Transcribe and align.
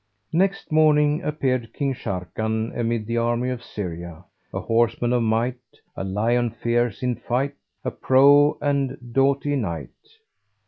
Next 0.33 0.71
morning 0.71 1.21
appeared 1.21 1.75
King 1.75 1.93
Sharrkan 1.93 2.75
amid 2.75 3.05
the 3.05 3.17
army 3.17 3.49
of 3.49 3.63
Syria, 3.63 4.25
a 4.51 4.59
horseman 4.59 5.13
of 5.13 5.21
might, 5.21 5.59
a 5.95 6.03
lion 6.03 6.49
fierce 6.49 7.03
in 7.03 7.15
fight, 7.17 7.53
a 7.85 7.91
prow 7.91 8.57
and 8.61 8.97
doughty 9.13 9.55
knight. 9.55 9.91